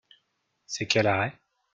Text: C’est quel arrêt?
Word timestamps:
C’est 0.65 0.87
quel 0.87 1.05
arrêt? 1.05 1.37